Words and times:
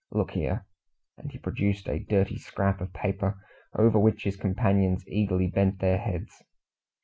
Look 0.09 0.31
here!" 0.31 0.65
And 1.19 1.31
he 1.31 1.37
produced 1.37 1.87
a 1.87 1.99
dirty 1.99 2.39
scrap 2.39 2.81
of 2.81 2.91
paper, 2.91 3.37
over 3.77 3.99
which 3.99 4.23
his 4.23 4.35
companions 4.35 5.07
eagerly 5.07 5.45
bent 5.45 5.77
their 5.77 5.99
heads. 5.99 6.41